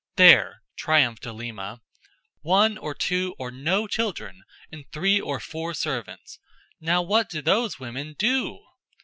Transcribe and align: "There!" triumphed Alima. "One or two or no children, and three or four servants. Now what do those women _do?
"There!" 0.15 0.63
triumphed 0.79 1.27
Alima. 1.27 1.79
"One 2.41 2.75
or 2.79 2.95
two 2.95 3.35
or 3.37 3.51
no 3.51 3.85
children, 3.85 4.41
and 4.71 4.83
three 4.91 5.21
or 5.21 5.39
four 5.39 5.75
servants. 5.75 6.39
Now 6.79 7.03
what 7.03 7.29
do 7.29 7.39
those 7.39 7.79
women 7.79 8.15
_do? 8.15 8.61